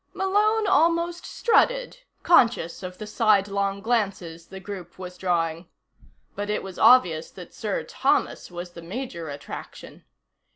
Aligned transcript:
Malone 0.15 0.65
almost 0.65 1.27
strutted, 1.27 1.99
conscious 2.23 2.81
of 2.81 2.97
the 2.97 3.05
sidelong 3.05 3.81
glances 3.81 4.47
the 4.47 4.59
group 4.59 4.97
was 4.97 5.15
drawing. 5.15 5.69
But 6.35 6.49
it 6.49 6.63
was 6.63 6.79
obvious 6.79 7.29
that 7.29 7.53
Sir 7.53 7.83
Thomas 7.83 8.49
was 8.49 8.71
the 8.71 8.81
major 8.81 9.29
attraction. 9.29 10.05